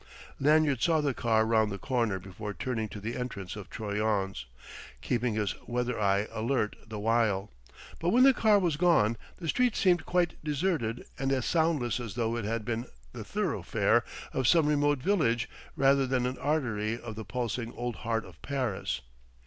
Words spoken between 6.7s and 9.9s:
the while. But when the car was gone, the street